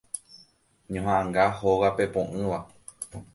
[0.93, 2.59] Ñohaʼãnga Hóga Pepoʼỹva.